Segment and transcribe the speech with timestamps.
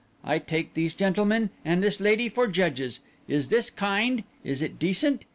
[0.23, 4.23] I take these gentlemen and this lady for judges—is this kind?
[4.43, 5.25] is it decent?